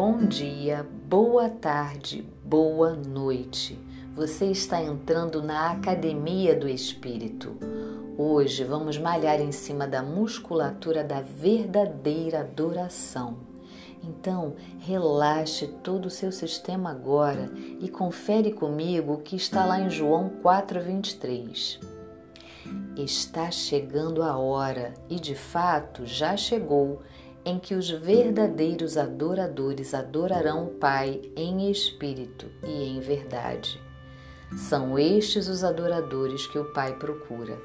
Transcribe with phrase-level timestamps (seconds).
[0.00, 3.76] bom dia, boa tarde, boa noite.
[4.14, 7.56] Você está entrando na Academia do Espírito.
[8.16, 13.38] Hoje vamos malhar em cima da musculatura da verdadeira adoração.
[14.00, 19.90] Então, relaxe todo o seu sistema agora e confere comigo o que está lá em
[19.90, 21.80] João 4:23.
[22.96, 27.02] Está chegando a hora, e de fato já chegou,
[27.48, 33.80] em que os verdadeiros adoradores adorarão o Pai em espírito e em verdade.
[34.54, 37.58] São estes os adoradores que o Pai procura.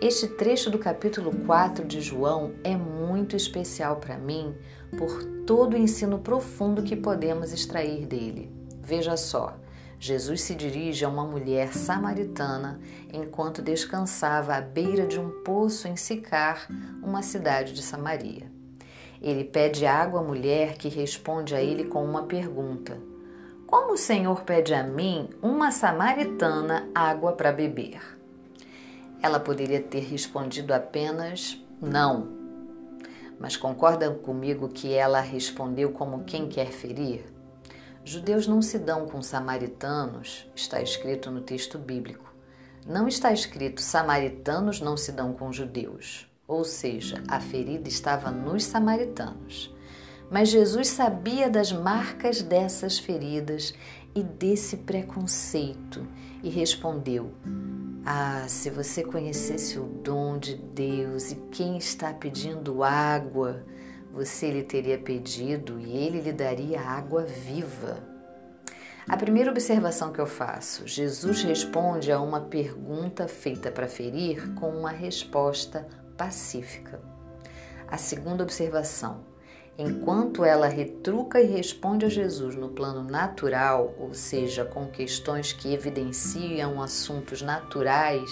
[0.00, 4.54] Este trecho do capítulo 4 de João é muito especial para mim
[4.96, 8.48] por todo o ensino profundo que podemos extrair dele.
[8.80, 9.58] Veja só,
[9.98, 12.78] Jesus se dirige a uma mulher samaritana
[13.12, 16.68] enquanto descansava à beira de um poço em Sicar,
[17.02, 18.57] uma cidade de Samaria.
[19.20, 22.98] Ele pede água à mulher que responde a ele com uma pergunta:
[23.66, 28.00] Como o Senhor pede a mim, uma samaritana, água para beber?
[29.20, 32.28] Ela poderia ter respondido apenas não.
[33.40, 37.24] Mas concordam comigo que ela respondeu como quem quer ferir?
[38.04, 42.32] Judeus não se dão com samaritanos, está escrito no texto bíblico.
[42.86, 46.27] Não está escrito samaritanos não se dão com judeus.
[46.48, 49.70] Ou seja, a ferida estava nos samaritanos.
[50.30, 53.74] Mas Jesus sabia das marcas dessas feridas
[54.14, 56.06] e desse preconceito
[56.42, 57.32] e respondeu:
[58.04, 63.62] Ah, se você conhecesse o dom de Deus e quem está pedindo água,
[64.10, 68.02] você lhe teria pedido e ele lhe daria água viva.
[69.06, 74.70] A primeira observação que eu faço: Jesus responde a uma pergunta feita para ferir com
[74.70, 75.86] uma resposta
[76.18, 77.00] pacífica.
[77.86, 79.20] A segunda observação:
[79.78, 85.72] enquanto ela retruca e responde a Jesus no plano natural, ou seja, com questões que
[85.72, 88.30] evidenciam assuntos naturais,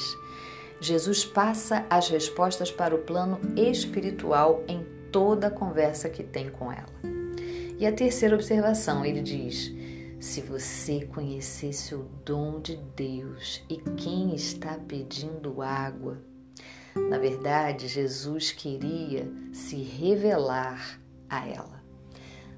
[0.80, 6.70] Jesus passa as respostas para o plano espiritual em toda a conversa que tem com
[6.70, 7.16] ela.
[7.78, 9.72] E a terceira observação, ele diz:
[10.18, 16.18] se você conhecesse o dom de Deus e quem está pedindo água,
[17.08, 20.98] na verdade, Jesus queria se revelar
[21.28, 21.76] a ela.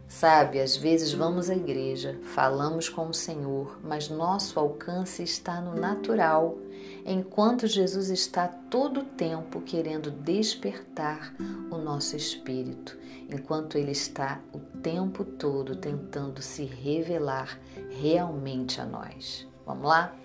[0.06, 5.74] Sabe, às vezes vamos à igreja, falamos com o Senhor, mas nosso alcance está no
[5.78, 6.56] natural,
[7.04, 11.34] enquanto Jesus está todo o tempo querendo despertar
[11.70, 12.96] o nosso espírito,
[13.28, 17.60] enquanto ele está o tempo todo tentando se revelar
[18.00, 19.46] realmente a nós.
[19.66, 20.16] Vamos lá?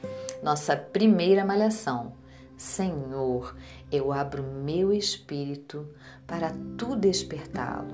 [0.42, 2.23] Nossa primeira malhação
[2.64, 3.54] Senhor,
[3.92, 5.86] eu abro meu espírito
[6.26, 7.94] para tu despertá-lo.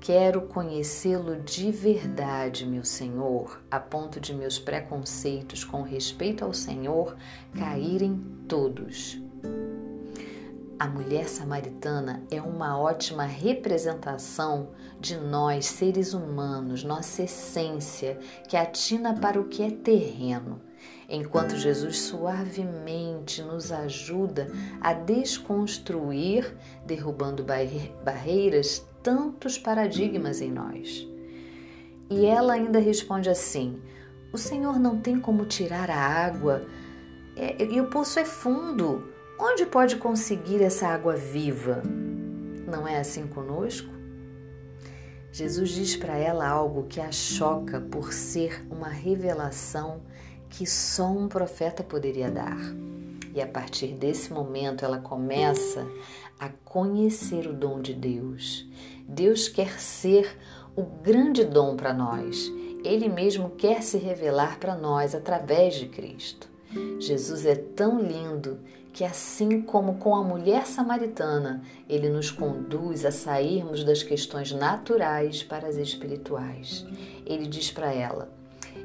[0.00, 7.16] Quero conhecê-lo de verdade, meu Senhor, a ponto de meus preconceitos com respeito ao Senhor
[7.54, 8.18] caírem
[8.48, 9.22] todos.
[10.78, 14.70] A mulher samaritana é uma ótima representação
[15.00, 18.18] de nós, seres humanos, nossa essência,
[18.48, 20.60] que atina para o que é terreno
[21.08, 27.44] enquanto Jesus suavemente nos ajuda a desconstruir, derrubando
[28.04, 31.06] barreiras, tantos paradigmas em nós.
[32.10, 33.80] E ela ainda responde assim:
[34.32, 36.66] O Senhor não tem como tirar a água
[37.36, 39.13] é, e o poço é fundo.
[39.38, 41.82] Onde pode conseguir essa água viva?
[42.68, 43.92] Não é assim conosco?
[45.32, 50.02] Jesus diz para ela algo que a choca por ser uma revelação
[50.48, 52.56] que só um profeta poderia dar.
[53.34, 55.84] E a partir desse momento ela começa
[56.38, 58.64] a conhecer o dom de Deus.
[59.08, 60.38] Deus quer ser
[60.76, 62.52] o grande dom para nós.
[62.84, 66.53] Ele mesmo quer se revelar para nós através de Cristo.
[66.98, 68.58] Jesus é tão lindo
[68.92, 75.42] que, assim como com a mulher samaritana, ele nos conduz a sairmos das questões naturais
[75.42, 76.86] para as espirituais.
[77.26, 78.28] Ele diz para ela: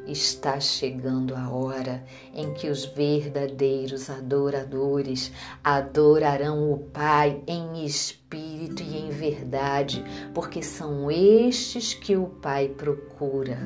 [0.08, 2.04] Está chegando a hora
[2.34, 5.31] em que os verdadeiros adoradores
[5.64, 10.04] adorarão o Pai em espírito e em verdade,
[10.34, 13.60] porque são estes que o Pai procura.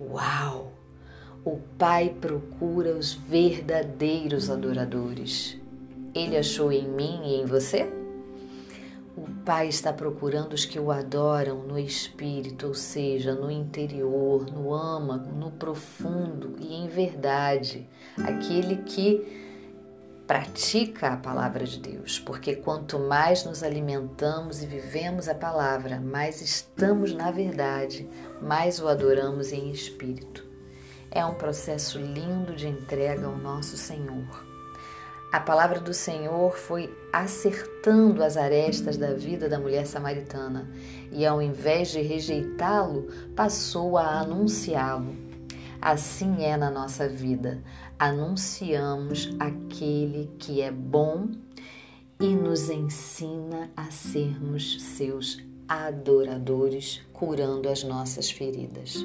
[0.00, 0.73] Uau!
[1.46, 5.58] O Pai procura os verdadeiros adoradores.
[6.14, 7.86] Ele achou em mim e em você?
[9.14, 14.72] O Pai está procurando os que o adoram no espírito, ou seja, no interior, no
[14.72, 17.86] âmago, no profundo e em verdade.
[18.16, 19.44] Aquele que
[20.26, 26.40] pratica a palavra de Deus, porque quanto mais nos alimentamos e vivemos a palavra, mais
[26.40, 28.08] estamos na verdade,
[28.40, 30.53] mais o adoramos em espírito.
[31.14, 34.44] É um processo lindo de entrega ao nosso Senhor.
[35.30, 40.68] A palavra do Senhor foi acertando as arestas da vida da mulher samaritana
[41.12, 43.06] e, ao invés de rejeitá-lo,
[43.36, 45.14] passou a anunciá-lo.
[45.80, 47.62] Assim é na nossa vida.
[47.96, 51.28] Anunciamos aquele que é bom
[52.18, 59.04] e nos ensina a sermos seus adoradores, curando as nossas feridas.